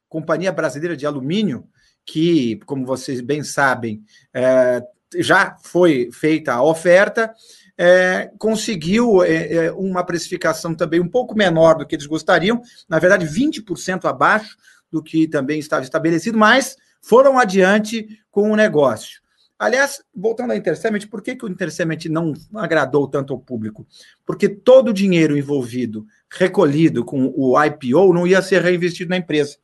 Companhia 0.08 0.50
Brasileira 0.50 0.96
de 0.96 1.06
Alumínio, 1.06 1.68
que, 2.04 2.56
como 2.66 2.84
vocês 2.84 3.20
bem 3.20 3.44
sabem, 3.44 4.02
é, 4.34 4.82
já 5.16 5.56
foi 5.62 6.10
feita 6.12 6.52
a 6.52 6.62
oferta, 6.62 7.32
é, 7.78 8.30
conseguiu 8.38 9.22
é, 9.22 9.52
é, 9.52 9.72
uma 9.72 10.04
precificação 10.04 10.74
também 10.74 11.00
um 11.00 11.08
pouco 11.08 11.36
menor 11.36 11.76
do 11.76 11.86
que 11.86 11.94
eles 11.94 12.06
gostariam, 12.06 12.60
na 12.88 12.98
verdade, 12.98 13.26
20% 13.26 14.06
abaixo 14.06 14.56
do 14.90 15.02
que 15.02 15.28
também 15.28 15.58
estava 15.58 15.84
estabelecido, 15.84 16.38
mas 16.38 16.76
foram 17.02 17.38
adiante 17.38 18.06
com 18.30 18.50
o 18.50 18.56
negócio. 18.56 19.20
Aliás, 19.58 20.02
voltando 20.14 20.52
à 20.52 20.56
Intercept, 20.56 21.06
por 21.08 21.22
que, 21.22 21.34
que 21.34 21.44
o 21.44 21.48
Intercept 21.48 22.10
não 22.10 22.34
agradou 22.54 23.08
tanto 23.08 23.32
ao 23.32 23.38
público? 23.38 23.86
Porque 24.24 24.48
todo 24.48 24.88
o 24.88 24.92
dinheiro 24.92 25.36
envolvido, 25.36 26.06
recolhido 26.30 27.04
com 27.04 27.32
o 27.34 27.62
IPO, 27.62 28.12
não 28.12 28.26
ia 28.26 28.42
ser 28.42 28.60
reinvestido 28.60 29.10
na 29.10 29.16
empresa. 29.16 29.56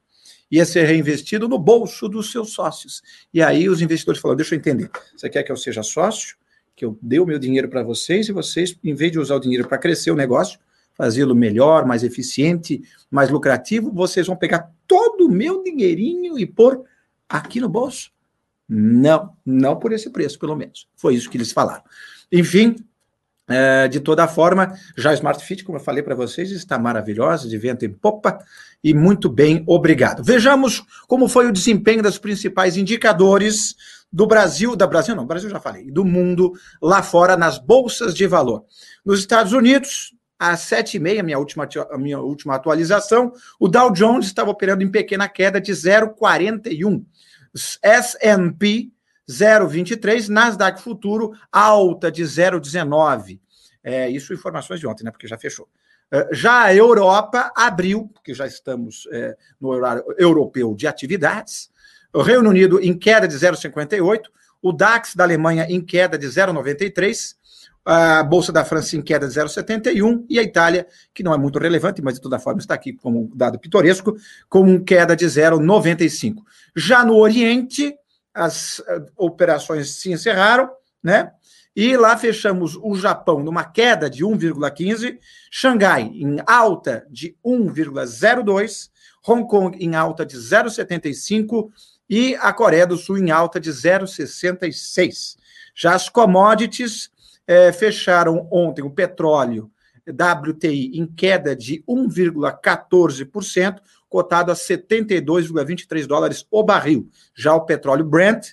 Ia 0.52 0.66
ser 0.66 0.84
reinvestido 0.84 1.48
no 1.48 1.58
bolso 1.58 2.06
dos 2.10 2.30
seus 2.30 2.52
sócios. 2.52 3.02
E 3.32 3.42
aí 3.42 3.70
os 3.70 3.80
investidores 3.80 4.20
falaram: 4.20 4.36
deixa 4.36 4.54
eu 4.54 4.58
entender, 4.58 4.90
você 5.16 5.30
quer 5.30 5.42
que 5.42 5.50
eu 5.50 5.56
seja 5.56 5.82
sócio? 5.82 6.36
Que 6.76 6.84
eu 6.84 6.98
dê 7.00 7.18
o 7.18 7.26
meu 7.26 7.38
dinheiro 7.38 7.70
para 7.70 7.82
vocês 7.82 8.28
e 8.28 8.32
vocês, 8.32 8.78
em 8.84 8.94
vez 8.94 9.10
de 9.10 9.18
usar 9.18 9.36
o 9.36 9.40
dinheiro 9.40 9.66
para 9.66 9.78
crescer 9.78 10.10
o 10.10 10.16
negócio, 10.16 10.58
fazê-lo 10.94 11.34
melhor, 11.34 11.86
mais 11.86 12.04
eficiente, 12.04 12.82
mais 13.10 13.30
lucrativo, 13.30 13.90
vocês 13.90 14.26
vão 14.26 14.36
pegar 14.36 14.70
todo 14.86 15.26
o 15.26 15.30
meu 15.30 15.62
dinheirinho 15.62 16.38
e 16.38 16.44
pôr 16.44 16.84
aqui 17.28 17.58
no 17.58 17.68
bolso? 17.68 18.10
Não, 18.68 19.34
não 19.44 19.78
por 19.78 19.92
esse 19.92 20.10
preço, 20.10 20.38
pelo 20.38 20.56
menos. 20.56 20.86
Foi 20.96 21.14
isso 21.14 21.30
que 21.30 21.36
eles 21.36 21.52
falaram. 21.52 21.82
Enfim, 22.30 22.76
é, 23.48 23.88
de 23.88 24.00
toda 24.00 24.28
forma, 24.28 24.72
já 24.96 25.10
a 25.10 25.14
Smart 25.14 25.44
Fit, 25.44 25.64
como 25.64 25.78
eu 25.78 25.82
falei 25.82 26.02
para 26.02 26.14
vocês, 26.14 26.50
está 26.50 26.78
maravilhosa, 26.78 27.48
de 27.48 27.58
vento 27.58 27.84
em 27.84 27.92
popa, 27.92 28.38
e 28.82 28.94
muito 28.94 29.28
bem, 29.28 29.62
obrigado. 29.66 30.22
Vejamos 30.22 30.82
como 31.06 31.28
foi 31.28 31.46
o 31.46 31.52
desempenho 31.52 32.02
dos 32.02 32.18
principais 32.18 32.76
indicadores 32.76 33.74
do 34.12 34.26
Brasil, 34.26 34.76
da 34.76 34.86
Brasil 34.86 35.16
não, 35.16 35.26
Brasil 35.26 35.48
já 35.48 35.58
falei, 35.58 35.90
do 35.90 36.04
mundo 36.04 36.52
lá 36.80 37.02
fora 37.02 37.36
nas 37.36 37.58
bolsas 37.58 38.14
de 38.14 38.26
valor. 38.26 38.64
Nos 39.04 39.20
Estados 39.20 39.52
Unidos, 39.52 40.14
às 40.38 40.60
sete 40.60 40.96
e 40.96 41.00
meia, 41.00 41.22
minha 41.22 41.38
última, 41.38 41.68
minha 41.98 42.20
última 42.20 42.54
atualização, 42.54 43.32
o 43.58 43.68
Dow 43.68 43.90
Jones 43.92 44.26
estava 44.26 44.50
operando 44.50 44.82
em 44.82 44.90
pequena 44.90 45.28
queda 45.28 45.60
de 45.60 45.72
0,41. 45.72 47.04
S&P 47.82 48.91
0,23, 49.28 50.28
Nasdaq 50.28 50.80
Futuro 50.80 51.32
alta 51.50 52.10
de 52.10 52.22
0,19. 52.22 53.40
É, 53.82 54.08
isso 54.08 54.32
informações 54.32 54.80
de 54.80 54.86
ontem, 54.86 55.04
né? 55.04 55.10
Porque 55.10 55.26
já 55.26 55.38
fechou. 55.38 55.68
É, 56.10 56.28
já 56.32 56.62
a 56.62 56.74
Europa 56.74 57.50
abriu, 57.56 58.10
porque 58.12 58.34
já 58.34 58.46
estamos 58.46 59.08
é, 59.10 59.36
no 59.60 59.68
horário 59.68 60.04
europeu 60.18 60.74
de 60.74 60.86
atividades. 60.86 61.70
O 62.12 62.20
Reino 62.20 62.50
Unido 62.50 62.78
em 62.80 62.96
queda 62.96 63.26
de 63.26 63.34
0,58, 63.34 64.24
o 64.60 64.72
DAX 64.72 65.14
da 65.14 65.24
Alemanha 65.24 65.66
em 65.68 65.80
queda 65.80 66.18
de 66.18 66.26
0,93, 66.26 67.34
a 67.84 68.22
Bolsa 68.22 68.52
da 68.52 68.64
França 68.64 68.96
em 68.96 69.02
queda 69.02 69.26
de 69.26 69.34
0,71 69.34 70.24
e 70.28 70.38
a 70.38 70.42
Itália, 70.42 70.86
que 71.12 71.22
não 71.22 71.34
é 71.34 71.38
muito 71.38 71.58
relevante, 71.58 72.00
mas 72.00 72.14
de 72.14 72.20
toda 72.20 72.38
forma 72.38 72.60
está 72.60 72.74
aqui 72.74 72.92
como 72.92 73.30
dado 73.34 73.58
pitoresco, 73.58 74.14
com 74.48 74.78
queda 74.84 75.16
de 75.16 75.26
0,95. 75.26 76.36
Já 76.76 77.04
no 77.04 77.16
Oriente, 77.16 77.94
as 78.34 78.78
uh, 78.80 79.06
operações 79.16 79.90
se 79.90 80.10
encerraram, 80.12 80.70
né? 81.02 81.32
E 81.74 81.96
lá 81.96 82.16
fechamos 82.18 82.76
o 82.76 82.94
Japão 82.94 83.42
numa 83.42 83.64
queda 83.64 84.10
de 84.10 84.22
1,15, 84.24 85.18
Xangai 85.50 86.02
em 86.02 86.36
alta 86.46 87.06
de 87.10 87.34
1,02, 87.44 88.90
Hong 89.26 89.48
Kong 89.48 89.82
em 89.82 89.94
alta 89.94 90.26
de 90.26 90.36
0,75 90.36 91.70
e 92.10 92.36
a 92.36 92.52
Coreia 92.52 92.86
do 92.86 92.98
Sul 92.98 93.16
em 93.16 93.30
alta 93.30 93.58
de 93.58 93.70
0,66. 93.70 95.36
Já 95.74 95.94
as 95.94 96.10
commodities 96.10 97.10
é, 97.46 97.72
fecharam 97.72 98.46
ontem 98.50 98.82
o 98.82 98.90
petróleo 98.90 99.70
WTI 100.06 100.98
em 100.98 101.06
queda 101.06 101.56
de 101.56 101.82
1,14%, 101.88 103.80
cotado 104.12 104.52
a 104.52 104.54
72,23 104.54 106.06
dólares 106.06 106.46
o 106.50 106.62
barril. 106.62 107.08
Já 107.34 107.54
o 107.54 107.64
petróleo 107.64 108.04
Brent 108.04 108.48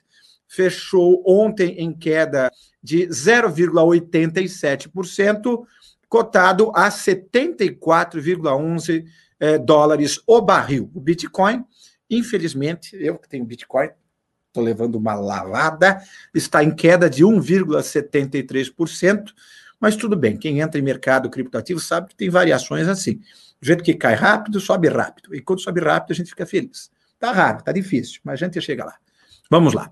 fechou 0.48 1.22
ontem 1.28 1.76
em 1.78 1.92
queda 1.92 2.50
de 2.82 3.06
0,87%, 3.08 5.66
cotado 6.08 6.72
a 6.74 6.88
74,11 6.88 9.04
é, 9.38 9.58
dólares 9.58 10.22
o 10.26 10.40
barril. 10.40 10.90
O 10.96 11.02
Bitcoin, 11.02 11.66
infelizmente, 12.10 12.96
eu 12.96 13.18
que 13.18 13.28
tenho 13.28 13.44
Bitcoin, 13.44 13.90
estou 14.48 14.64
levando 14.64 14.96
uma 14.96 15.14
lavada, 15.14 16.02
está 16.34 16.64
em 16.64 16.74
queda 16.74 17.10
de 17.10 17.26
1,73%, 17.26 19.34
mas 19.78 19.98
tudo 19.98 20.16
bem, 20.16 20.38
quem 20.38 20.62
entra 20.62 20.80
em 20.80 20.84
mercado 20.84 21.30
criptoativo 21.30 21.82
sabe 21.82 22.08
que 22.08 22.16
tem 22.16 22.30
variações 22.30 22.88
assim. 22.88 23.20
Do 23.62 23.66
jeito 23.66 23.84
que 23.84 23.94
cai 23.94 24.16
rápido, 24.16 24.60
sobe 24.60 24.88
rápido. 24.88 25.36
E 25.36 25.42
quando 25.42 25.62
sobe 25.62 25.82
rápido, 25.82 26.12
a 26.12 26.16
gente 26.16 26.30
fica 26.30 26.46
feliz. 26.46 26.90
Tá 27.20 27.32
raro, 27.32 27.64
tá 27.64 27.72
difícil, 27.72 28.22
mas 28.24 28.42
a 28.42 28.46
gente 28.46 28.62
chega 28.62 28.86
lá. 28.86 28.96
Vamos 29.50 29.74
lá. 29.74 29.92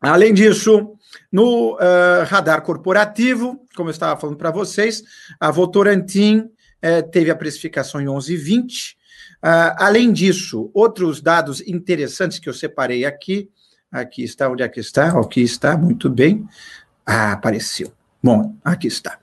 Além 0.00 0.34
disso, 0.34 0.94
no 1.30 1.74
uh, 1.74 2.24
radar 2.26 2.62
corporativo, 2.62 3.66
como 3.74 3.88
eu 3.88 3.92
estava 3.92 4.20
falando 4.20 4.36
para 4.36 4.50
vocês, 4.50 5.02
a 5.38 5.50
Votorantim 5.50 6.38
uh, 6.40 7.10
teve 7.10 7.30
a 7.30 7.36
precificação 7.36 8.00
em 8.00 8.06
11,20. 8.06 8.92
Uh, 8.92 8.96
ah, 9.44 9.86
além 9.86 10.12
disso, 10.12 10.70
outros 10.74 11.20
dados 11.20 11.60
interessantes 11.60 12.38
que 12.38 12.48
eu 12.48 12.54
separei 12.54 13.04
aqui, 13.04 13.50
Aqui 13.92 14.24
está, 14.24 14.48
onde 14.48 14.62
é 14.62 14.68
que 14.70 14.80
está? 14.80 15.20
Aqui 15.20 15.42
está, 15.42 15.76
muito 15.76 16.08
bem. 16.08 16.48
Ah, 17.04 17.32
apareceu. 17.32 17.92
Bom, 18.22 18.56
aqui 18.64 18.86
está. 18.86 19.18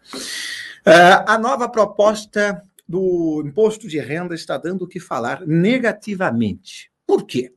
Uh, 0.85 1.25
a 1.25 1.39
nova 1.39 1.67
proposta 1.67 2.61
do 2.89 3.43
imposto 3.45 3.87
de 3.87 3.99
renda 3.99 4.33
está 4.33 4.57
dando 4.57 4.81
o 4.81 4.87
que 4.87 4.99
falar 4.99 5.45
negativamente. 5.45 6.91
Por 7.05 7.23
quê? 7.23 7.53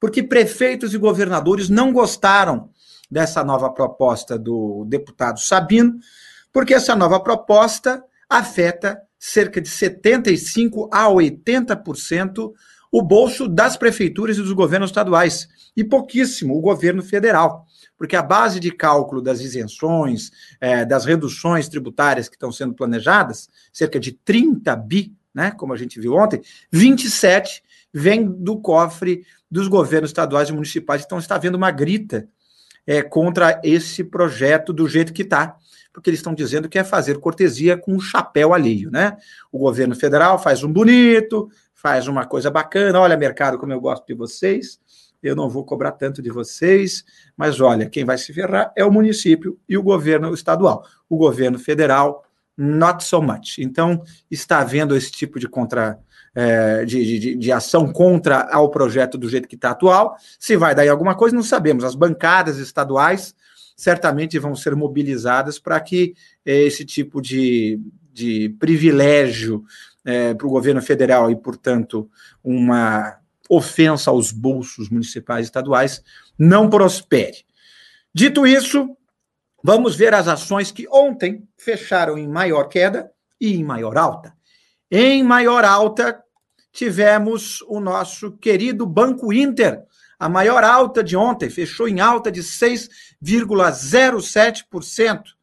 Porque 0.00 0.20
prefeitos 0.20 0.92
e 0.92 0.98
governadores 0.98 1.68
não 1.68 1.92
gostaram 1.92 2.70
dessa 3.08 3.44
nova 3.44 3.70
proposta 3.70 4.36
do 4.36 4.84
deputado 4.88 5.38
Sabino, 5.38 5.96
porque 6.52 6.74
essa 6.74 6.96
nova 6.96 7.20
proposta 7.20 8.02
afeta 8.28 9.00
cerca 9.16 9.60
de 9.60 9.68
75 9.68 10.90
a 10.92 11.04
80% 11.04 12.52
o 12.94 13.02
bolso 13.02 13.48
das 13.48 13.76
prefeituras 13.76 14.38
e 14.38 14.40
dos 14.40 14.52
governos 14.52 14.90
estaduais, 14.90 15.48
e 15.76 15.82
pouquíssimo 15.82 16.56
o 16.56 16.60
governo 16.60 17.02
federal, 17.02 17.66
porque 17.98 18.14
a 18.14 18.22
base 18.22 18.60
de 18.60 18.70
cálculo 18.70 19.20
das 19.20 19.40
isenções, 19.40 20.30
é, 20.60 20.84
das 20.84 21.04
reduções 21.04 21.68
tributárias 21.68 22.28
que 22.28 22.36
estão 22.36 22.52
sendo 22.52 22.72
planejadas, 22.72 23.48
cerca 23.72 23.98
de 23.98 24.12
30 24.12 24.76
bi, 24.76 25.12
né, 25.34 25.50
como 25.50 25.72
a 25.72 25.76
gente 25.76 25.98
viu 25.98 26.14
ontem, 26.14 26.40
27 26.70 27.64
vem 27.92 28.30
do 28.30 28.60
cofre 28.60 29.26
dos 29.50 29.66
governos 29.66 30.10
estaduais 30.10 30.48
e 30.48 30.52
municipais, 30.52 31.02
então 31.04 31.18
está 31.18 31.34
havendo 31.34 31.56
uma 31.56 31.72
grita 31.72 32.28
é, 32.86 33.02
contra 33.02 33.60
esse 33.64 34.04
projeto 34.04 34.72
do 34.72 34.88
jeito 34.88 35.12
que 35.12 35.22
está, 35.22 35.56
porque 35.92 36.10
eles 36.10 36.18
estão 36.18 36.34
dizendo 36.34 36.68
que 36.68 36.78
é 36.78 36.84
fazer 36.84 37.18
cortesia 37.18 37.76
com 37.76 37.94
um 37.94 38.00
chapéu 38.00 38.52
alheio, 38.52 38.90
né? 38.90 39.16
O 39.50 39.58
governo 39.60 39.94
federal 39.94 40.42
faz 40.42 40.64
um 40.64 40.72
bonito, 40.72 41.48
faz 41.84 42.08
uma 42.08 42.24
coisa 42.24 42.50
bacana. 42.50 42.98
Olha, 42.98 43.14
mercado, 43.14 43.58
como 43.58 43.70
eu 43.70 43.78
gosto 43.78 44.06
de 44.06 44.14
vocês, 44.14 44.80
eu 45.22 45.36
não 45.36 45.50
vou 45.50 45.62
cobrar 45.66 45.92
tanto 45.92 46.22
de 46.22 46.30
vocês, 46.30 47.04
mas 47.36 47.60
olha, 47.60 47.90
quem 47.90 48.06
vai 48.06 48.16
se 48.16 48.32
ferrar 48.32 48.72
é 48.74 48.82
o 48.82 48.90
município 48.90 49.60
e 49.68 49.76
o 49.76 49.82
governo 49.82 50.32
estadual. 50.32 50.82
O 51.10 51.18
governo 51.18 51.58
federal, 51.58 52.24
not 52.56 53.04
so 53.04 53.20
much. 53.20 53.58
Então, 53.58 54.02
está 54.30 54.60
havendo 54.60 54.96
esse 54.96 55.12
tipo 55.12 55.38
de 55.38 55.46
contra. 55.46 55.98
É, 56.34 56.84
de, 56.84 57.20
de, 57.20 57.34
de, 57.36 57.52
ação 57.52 57.92
contra 57.92 58.48
ao 58.50 58.68
projeto 58.68 59.16
do 59.16 59.28
jeito 59.28 59.46
que 59.46 59.54
está 59.54 59.70
atual. 59.70 60.16
Se 60.36 60.56
vai 60.56 60.74
dar 60.74 60.88
alguma 60.88 61.14
coisa, 61.14 61.36
não 61.36 61.44
sabemos. 61.44 61.84
As 61.84 61.94
bancadas 61.94 62.56
estaduais 62.56 63.34
certamente 63.76 64.36
vão 64.38 64.56
ser 64.56 64.74
mobilizadas 64.74 65.60
para 65.60 65.78
que 65.80 66.14
esse 66.44 66.84
tipo 66.84 67.22
de, 67.22 67.78
de 68.12 68.48
privilégio 68.58 69.64
é, 70.04 70.34
para 70.34 70.46
o 70.46 70.50
governo 70.50 70.82
federal 70.82 71.30
e, 71.30 71.36
portanto, 71.36 72.10
uma 72.42 73.18
ofensa 73.48 74.10
aos 74.10 74.32
bolsos 74.32 74.88
municipais 74.88 75.46
e 75.46 75.48
estaduais, 75.48 76.02
não 76.38 76.68
prospere. 76.68 77.44
Dito 78.12 78.46
isso, 78.46 78.96
vamos 79.62 79.96
ver 79.96 80.12
as 80.14 80.28
ações 80.28 80.70
que 80.70 80.86
ontem 80.88 81.46
fecharam 81.56 82.16
em 82.16 82.28
maior 82.28 82.64
queda 82.64 83.10
e 83.40 83.54
em 83.54 83.64
maior 83.64 83.96
alta. 83.96 84.34
Em 84.90 85.22
maior 85.22 85.64
alta, 85.64 86.22
tivemos 86.72 87.62
o 87.62 87.80
nosso 87.80 88.32
querido 88.32 88.84
Banco 88.86 89.32
Inter. 89.32 89.82
A 90.18 90.28
maior 90.28 90.64
alta 90.64 91.02
de 91.02 91.16
ontem 91.16 91.48
fechou 91.50 91.88
em 91.88 92.00
alta 92.00 92.30
de 92.30 92.42
6,07%. 92.42 95.33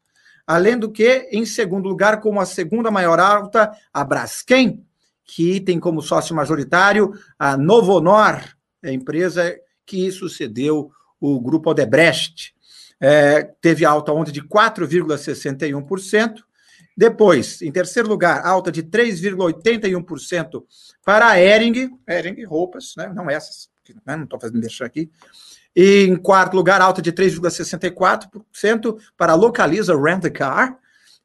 Além 0.46 0.78
do 0.78 0.90
que, 0.90 1.28
em 1.30 1.46
segundo 1.46 1.88
lugar, 1.88 2.20
como 2.20 2.40
a 2.40 2.46
segunda 2.46 2.90
maior 2.90 3.20
alta, 3.20 3.70
a 3.92 4.04
Braskem, 4.04 4.84
que 5.24 5.60
tem 5.60 5.78
como 5.78 6.02
sócio 6.02 6.34
majoritário 6.34 7.12
a 7.38 7.56
Novonor, 7.56 8.42
a 8.82 8.90
empresa 8.90 9.54
que 9.86 10.10
sucedeu 10.10 10.90
o 11.20 11.40
grupo 11.40 11.70
Odebrecht. 11.70 12.52
é, 13.00 13.44
teve 13.60 13.84
alta 13.84 14.12
ontem 14.12 14.32
de 14.32 14.42
4,61%. 14.42 16.42
Depois, 16.96 17.62
em 17.62 17.72
terceiro 17.72 18.08
lugar, 18.08 18.44
alta 18.44 18.70
de 18.70 18.82
3,81% 18.82 20.62
para 21.04 21.28
a 21.28 21.40
Ering, 21.40 21.90
Ering 22.06 22.44
roupas, 22.44 22.94
né? 22.96 23.10
não 23.14 23.30
essas, 23.30 23.70
né? 24.06 24.16
não 24.16 24.24
estou 24.24 24.38
fazendo 24.38 24.60
deixar 24.60 24.86
aqui. 24.86 25.10
E 25.74 26.04
em 26.04 26.16
quarto 26.16 26.54
lugar, 26.54 26.80
alta 26.80 27.00
de 27.00 27.12
3,64% 27.12 28.98
para 29.16 29.34
Localiza 29.34 29.96
Rent 29.96 30.26
a 30.26 30.30
Car. 30.30 30.78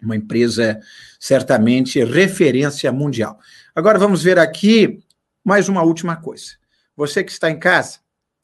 uma 0.03 0.17
empresa 0.17 0.79
certamente 1.19 2.05
referência 2.05 2.93
mundial. 2.93 3.39
Agora 3.75 3.99
vamos 3.99 4.23
ver 4.23 4.39
aqui 4.39 5.03
mais 5.43 5.67
uma 5.67 5.83
última 5.83 6.17
coisa. 6.17 6.59
Você 6.95 7.25
que 7.25 7.33
está 7.33 7.51
em 7.51 7.59
casa, 7.59 8.01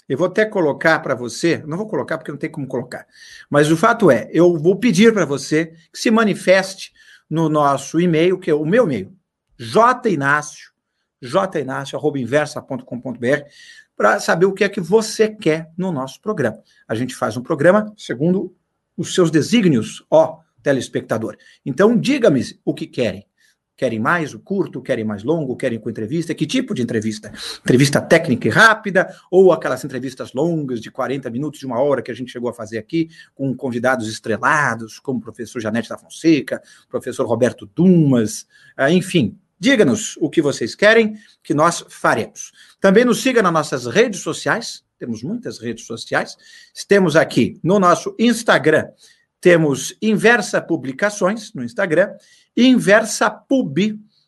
eu 0.09 0.17
vou 0.17 0.29
até 0.29 0.47
colocar 0.47 1.01
para 1.01 1.15
você, 1.15 1.63
não 1.67 1.77
vou 1.77 1.87
colocar 1.87 2.17
porque 2.17 2.31
não 2.31 2.39
tem 2.39 2.49
como 2.49 2.67
colocar, 2.67 3.07
mas 3.51 3.71
o 3.71 3.77
fato 3.77 4.11
é, 4.11 4.31
eu 4.33 4.57
vou 4.57 4.77
pedir 4.77 5.13
para 5.13 5.27
você 5.27 5.75
que 5.93 5.99
se 5.99 6.11
manifeste 6.11 6.96
no 7.29 7.49
nosso 7.49 8.01
e-mail, 8.01 8.39
que 8.39 8.51
é 8.51 8.55
o 8.55 8.65
meu 8.65 8.85
e-mail, 8.85 9.13
jinácio, 9.59 10.71
jinácio.inversa.com.br 11.21 13.43
para 13.97 14.21
saber 14.21 14.47
o 14.47 14.53
que 14.53 14.63
é 14.63 14.69
que 14.69 14.81
você 14.81 15.29
quer 15.29 15.73
no 15.77 15.91
nosso 15.91 16.21
programa. 16.21 16.63
A 16.87 16.95
gente 16.95 17.15
faz 17.15 17.37
um 17.37 17.43
programa 17.43 17.93
segundo 17.97 18.55
os 18.97 19.15
seus 19.15 19.31
desígnios, 19.31 20.05
ó 20.11 20.41
telespectador. 20.63 21.37
Então, 21.65 21.97
diga-me 21.97 22.43
o 22.65 22.75
que 22.75 22.89
querem. 22.89 23.25
Querem 23.77 23.99
mais 23.99 24.33
o 24.33 24.39
curto, 24.39 24.81
querem 24.81 25.05
mais 25.05 25.23
longo, 25.23 25.57
querem 25.57 25.79
com 25.79 25.91
entrevista? 25.91 26.35
Que 26.35 26.47
tipo 26.47 26.75
de 26.75 26.83
entrevista? 26.83 27.33
Entrevista 27.61 28.01
técnica 28.01 28.49
e 28.49 28.51
rápida 28.51 29.15
ou 29.31 29.53
aquelas 29.53 29.85
entrevistas 29.85 30.33
longas 30.33 30.81
de 30.81 30.91
40 30.91 31.29
minutos, 31.31 31.61
de 31.61 31.67
uma 31.67 31.81
hora 31.81 32.01
que 32.01 32.11
a 32.11 32.15
gente 32.15 32.33
chegou 32.33 32.49
a 32.49 32.55
fazer 32.55 32.79
aqui 32.79 33.11
com 33.35 33.55
convidados 33.55 34.09
estrelados, 34.09 34.99
como 34.99 35.19
o 35.19 35.23
professor 35.23 35.61
Janete 35.61 35.89
da 35.89 35.99
Fonseca, 35.99 36.63
professor 36.89 37.27
Roberto 37.27 37.71
Dumas, 37.75 38.47
ah, 38.77 38.91
enfim, 38.91 39.39
Diga-nos 39.59 40.19
o 40.21 40.29
que 40.29 40.43
vocês 40.43 40.75
querem, 40.75 41.17
que 41.43 41.55
nós 41.55 41.83
faremos. 41.89 42.53
Também 42.79 43.07
nos 43.07 43.23
siga 43.23 43.43
nas 43.43 43.51
nossas 43.51 43.87
redes 43.87 44.21
sociais, 44.21 44.85
temos 44.99 45.23
muitas 45.23 45.59
redes 45.59 45.85
sociais. 45.85 46.37
Temos 46.89 47.17
aqui 47.17 47.59
no 47.63 47.79
nosso 47.79 48.15
Instagram, 48.19 48.87
temos 49.41 49.97
Inversa 50.03 50.61
Publicações 50.61 51.53
no 51.55 51.63
Instagram, 51.65 52.13
Inversa 52.57 53.31
Pub 53.31 53.79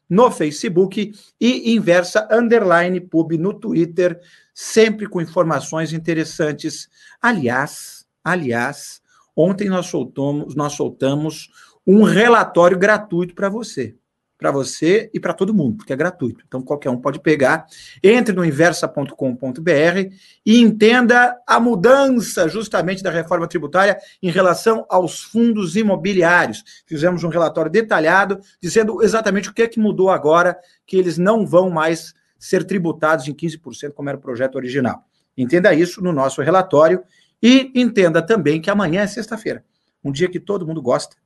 no 0.09 0.31
Facebook 0.31 1.12
e 1.40 1.75
Inversa 1.75 2.27
Underline 2.31 3.01
Pub 3.01 3.33
no 3.33 3.53
Twitter, 3.53 4.18
sempre 4.55 5.07
com 5.07 5.21
informações 5.21 5.92
interessantes. 5.92 6.88
Aliás, 7.21 8.07
aliás, 8.25 9.03
ontem 9.37 9.68
nós 9.68 9.87
soltamos, 9.87 10.55
nós 10.55 10.73
soltamos 10.73 11.51
um 11.87 12.03
relatório 12.03 12.79
gratuito 12.79 13.35
para 13.35 13.49
você 13.49 13.97
para 14.38 14.53
você 14.53 15.11
e 15.12 15.18
para 15.18 15.35
todo 15.35 15.53
mundo, 15.53 15.79
porque 15.79 15.92
é 15.92 15.96
gratuito. 15.96 16.44
Então 16.46 16.62
qualquer 16.62 16.88
um 16.90 16.96
pode 16.96 17.18
pegar. 17.18 17.66
Entre 18.03 18.33
no 18.33 18.44
inversa.com.br 18.44 20.14
e 20.46 20.61
entenda 20.61 21.37
a 21.44 21.59
mudança 21.59 22.48
justamente 22.48 23.03
da 23.03 23.11
reforma 23.11 23.48
tributária 23.48 23.98
em 24.22 24.31
relação 24.31 24.87
aos 24.88 25.20
fundos 25.20 25.74
imobiliários. 25.74 26.62
Fizemos 26.87 27.24
um 27.24 27.29
relatório 27.29 27.70
detalhado 27.70 28.38
dizendo 28.62 29.03
exatamente 29.03 29.51
o 29.51 29.53
que 29.53 29.62
é 29.62 29.68
que 29.68 29.81
mudou 29.81 30.09
agora, 30.09 30.57
que 30.87 30.96
eles 30.96 31.18
não 31.18 31.44
vão 31.44 31.68
mais 31.68 32.14
ser 32.38 32.64
tributados 32.64 33.27
em 33.27 33.35
15% 33.35 33.92
como 33.92 34.09
era 34.09 34.16
o 34.16 34.20
projeto 34.20 34.55
original. 34.55 35.05
Entenda 35.37 35.74
isso 35.74 36.01
no 36.03 36.12
nosso 36.12 36.40
relatório 36.42 37.03
e 37.42 37.72
entenda 37.74 38.22
também 38.22 38.61
que 38.61 38.70
amanhã 38.70 39.03
é 39.03 39.07
sexta-feira, 39.07 39.64
um 40.03 40.12
dia 40.12 40.29
que 40.29 40.38
todo 40.38 40.66
mundo 40.66 40.81
gosta. 40.81 41.16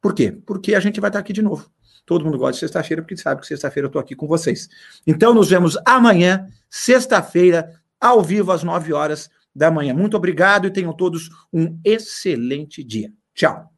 Por 0.00 0.14
quê? 0.14 0.36
Porque 0.44 0.74
a 0.74 0.80
gente 0.80 1.00
vai 1.00 1.10
estar 1.10 1.18
aqui 1.18 1.32
de 1.32 1.42
novo. 1.42 1.70
Todo 2.04 2.24
mundo 2.24 2.38
gosta 2.38 2.52
de 2.54 2.58
sexta-feira, 2.60 3.02
porque 3.02 3.16
sabe 3.16 3.40
que 3.40 3.46
sexta-feira 3.46 3.86
eu 3.86 3.88
estou 3.88 4.00
aqui 4.00 4.14
com 4.14 4.26
vocês. 4.26 4.68
Então, 5.06 5.32
nos 5.32 5.48
vemos 5.48 5.78
amanhã, 5.84 6.46
sexta-feira, 6.68 7.80
ao 8.00 8.22
vivo, 8.22 8.50
às 8.52 8.62
9 8.62 8.92
horas 8.92 9.30
da 9.54 9.70
manhã. 9.70 9.94
Muito 9.94 10.16
obrigado 10.16 10.66
e 10.66 10.70
tenham 10.70 10.92
todos 10.92 11.30
um 11.52 11.78
excelente 11.84 12.82
dia. 12.82 13.12
Tchau. 13.34 13.71